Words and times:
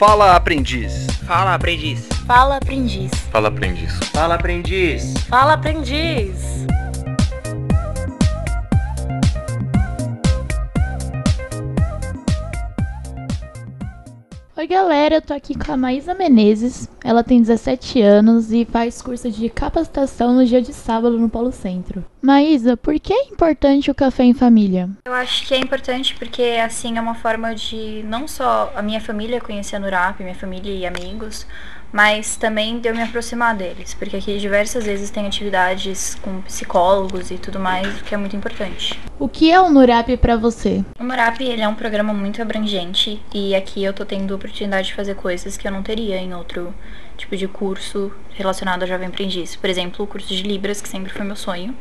Fala 0.00 0.34
aprendiz. 0.34 1.08
Fala, 1.26 1.54
aprendiz. 1.54 2.08
Fala 2.26 2.56
aprendiz. 2.56 3.10
Fala 3.30 3.48
aprendiz. 3.48 3.92
Fala 4.10 4.34
aprendiz. 4.34 5.14
Fala 5.28 5.52
aprendiz. 5.52 6.66
Oi 14.60 14.66
galera, 14.66 15.14
eu 15.14 15.22
tô 15.22 15.32
aqui 15.32 15.56
com 15.58 15.72
a 15.72 15.76
Maísa 15.76 16.12
Menezes. 16.12 16.86
Ela 17.02 17.24
tem 17.24 17.40
17 17.40 18.02
anos 18.02 18.52
e 18.52 18.66
faz 18.66 19.00
curso 19.00 19.30
de 19.30 19.48
capacitação 19.48 20.34
no 20.34 20.44
dia 20.44 20.60
de 20.60 20.74
sábado 20.74 21.18
no 21.18 21.30
Polo 21.30 21.50
Centro. 21.50 22.04
Maísa, 22.20 22.76
por 22.76 23.00
que 23.00 23.10
é 23.10 23.24
importante 23.28 23.90
o 23.90 23.94
café 23.94 24.24
em 24.24 24.34
família? 24.34 24.90
Eu 25.06 25.14
acho 25.14 25.46
que 25.46 25.54
é 25.54 25.58
importante 25.58 26.14
porque 26.14 26.42
assim 26.62 26.98
é 26.98 27.00
uma 27.00 27.14
forma 27.14 27.54
de 27.54 28.04
não 28.06 28.28
só 28.28 28.70
a 28.76 28.82
minha 28.82 29.00
família 29.00 29.40
conhecer 29.40 29.76
a 29.76 29.78
Nurap, 29.78 30.22
minha 30.22 30.34
família 30.34 30.74
e 30.74 30.84
amigos, 30.84 31.46
mas 31.92 32.36
também 32.36 32.78
de 32.78 32.88
eu 32.88 32.94
me 32.94 33.02
aproximar 33.02 33.54
deles, 33.54 33.94
porque 33.94 34.16
aqui 34.16 34.38
diversas 34.38 34.84
vezes 34.84 35.10
tem 35.10 35.26
atividades 35.26 36.16
com 36.22 36.40
psicólogos 36.42 37.30
e 37.30 37.38
tudo 37.38 37.58
mais, 37.58 38.00
o 38.00 38.04
que 38.04 38.14
é 38.14 38.18
muito 38.18 38.36
importante. 38.36 38.98
O 39.18 39.28
que 39.28 39.50
é 39.50 39.60
o 39.60 39.68
Nurap 39.68 40.16
pra 40.16 40.36
você? 40.36 40.84
O 40.98 41.04
Nurap 41.04 41.40
ele 41.40 41.62
é 41.62 41.68
um 41.68 41.74
programa 41.74 42.12
muito 42.12 42.40
abrangente 42.40 43.22
e 43.34 43.54
aqui 43.54 43.84
eu 43.84 43.92
tô 43.92 44.04
tendo 44.04 44.32
a 44.32 44.36
oportunidade 44.36 44.88
de 44.88 44.94
fazer 44.94 45.14
coisas 45.14 45.56
que 45.56 45.66
eu 45.66 45.72
não 45.72 45.82
teria 45.82 46.16
em 46.16 46.34
outro 46.34 46.74
tipo 47.16 47.36
de 47.36 47.46
curso 47.46 48.10
relacionado 48.32 48.82
a 48.82 48.86
jovem 48.86 49.08
aprendiz. 49.08 49.54
Por 49.54 49.68
exemplo, 49.68 50.04
o 50.04 50.08
curso 50.08 50.34
de 50.34 50.42
Libras, 50.42 50.80
que 50.80 50.88
sempre 50.88 51.12
foi 51.12 51.24
meu 51.24 51.36
sonho, 51.36 51.76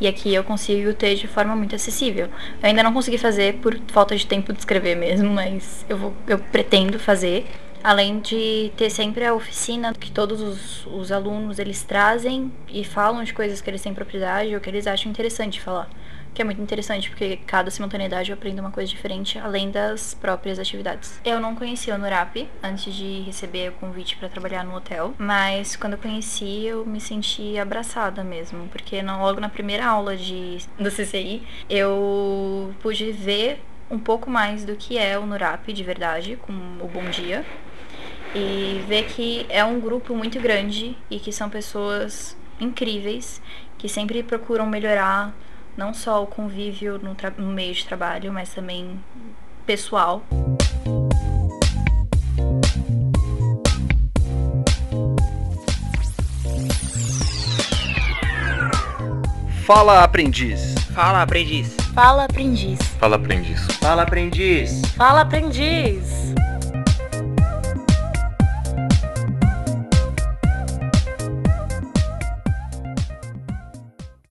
e 0.00 0.08
aqui 0.08 0.32
eu 0.32 0.42
consigo 0.42 0.94
ter 0.94 1.14
de 1.14 1.26
forma 1.26 1.54
muito 1.54 1.74
acessível. 1.74 2.26
Eu 2.62 2.68
ainda 2.68 2.82
não 2.82 2.92
consegui 2.92 3.18
fazer 3.18 3.56
por 3.56 3.78
falta 3.88 4.16
de 4.16 4.26
tempo 4.26 4.52
de 4.52 4.60
escrever 4.60 4.96
mesmo, 4.96 5.30
mas 5.30 5.84
eu 5.88 5.98
vou 5.98 6.14
eu 6.26 6.38
pretendo 6.38 6.98
fazer 6.98 7.46
além 7.82 8.20
de 8.20 8.72
ter 8.76 8.90
sempre 8.90 9.24
a 9.24 9.34
oficina 9.34 9.92
que 9.92 10.10
todos 10.10 10.40
os, 10.40 10.86
os, 10.86 11.12
alunos 11.12 11.58
eles 11.58 11.82
trazem 11.82 12.52
e 12.68 12.84
falam 12.84 13.22
de 13.24 13.32
coisas 13.32 13.60
que 13.60 13.70
eles 13.70 13.82
têm 13.82 13.94
propriedade 13.94 14.54
ou 14.54 14.60
que 14.60 14.68
eles 14.68 14.86
acham 14.86 15.10
interessante 15.10 15.60
falar. 15.60 15.88
Que 16.34 16.42
é 16.42 16.44
muito 16.44 16.60
interessante, 16.60 17.08
porque 17.08 17.38
cada 17.46 17.70
simultaneidade 17.70 18.30
eu 18.30 18.34
aprendo 18.34 18.60
uma 18.60 18.70
coisa 18.70 18.88
diferente, 18.88 19.38
além 19.38 19.70
das 19.70 20.14
próprias 20.14 20.58
atividades. 20.58 21.20
Eu 21.24 21.40
não 21.40 21.54
conhecia 21.56 21.94
o 21.94 21.98
Nurap 21.98 22.48
antes 22.62 22.94
de 22.94 23.22
receber 23.22 23.70
o 23.70 23.72
convite 23.72 24.16
para 24.16 24.28
trabalhar 24.28 24.64
no 24.64 24.76
hotel, 24.76 25.14
mas 25.18 25.74
quando 25.74 25.94
eu 25.94 25.98
conheci, 25.98 26.66
eu 26.66 26.86
me 26.86 27.00
senti 27.00 27.58
abraçada 27.58 28.22
mesmo, 28.22 28.68
porque 28.68 29.02
logo 29.02 29.40
na 29.40 29.48
primeira 29.48 29.86
aula 29.86 30.16
de, 30.16 30.58
do 30.78 30.90
CCI, 30.90 31.42
eu 31.68 32.72
pude 32.80 33.10
ver 33.10 33.60
um 33.90 33.98
pouco 33.98 34.30
mais 34.30 34.64
do 34.64 34.76
que 34.76 34.98
é 34.98 35.18
o 35.18 35.26
Nurap 35.26 35.72
de 35.72 35.82
verdade, 35.82 36.36
com 36.36 36.52
o 36.52 36.86
Bom 36.86 37.04
Dia, 37.10 37.44
e 38.34 38.84
ver 38.86 39.04
que 39.06 39.46
é 39.48 39.64
um 39.64 39.80
grupo 39.80 40.14
muito 40.14 40.38
grande 40.40 40.96
e 41.10 41.18
que 41.18 41.32
são 41.32 41.48
pessoas 41.48 42.36
incríveis 42.60 43.40
que 43.78 43.88
sempre 43.88 44.22
procuram 44.22 44.66
melhorar 44.66 45.32
não 45.76 45.94
só 45.94 46.22
o 46.22 46.26
convívio 46.26 46.98
no, 46.98 47.16
no 47.38 47.52
meio 47.52 47.72
de 47.72 47.86
trabalho, 47.86 48.32
mas 48.32 48.52
também 48.52 48.98
pessoal. 49.64 50.24
Fala 60.98 61.22
aprendiz. 61.22 61.76
Fala, 61.94 62.24
aprendiz. 62.24 62.80
Fala 62.98 63.14
aprendiz. 63.14 63.60
Fala 63.78 64.02
aprendiz. 64.02 64.82
Fala 64.96 65.20
aprendiz. 65.20 66.02
Fala 66.16 66.32
aprendiz. 66.32 66.34